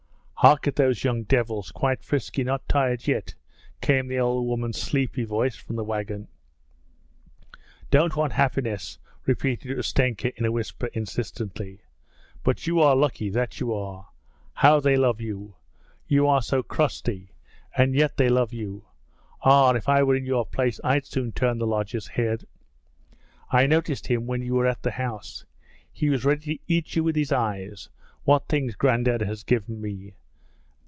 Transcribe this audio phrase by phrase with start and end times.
[0.43, 1.71] 'Hark at those young devils!
[1.71, 2.43] Quite frisky!
[2.43, 3.35] Not tired yet!'
[3.79, 6.29] came the old woman's sleepy voice from the wagon.
[7.91, 11.83] 'Don't want happiness,' repeated Ustenka in a whisper, insistently.
[12.43, 14.07] 'But you are lucky, that you are!
[14.53, 15.57] How they love you!
[16.07, 17.33] You are so crusty,
[17.77, 18.85] and yet they love you.
[19.43, 22.47] Ah, if I were in your place I'd soon turn the lodger's head!
[23.51, 25.45] I noticed him when you were at our house.
[25.93, 27.89] He was ready to eat you with his eyes.
[28.23, 30.15] What things Grandad has given me!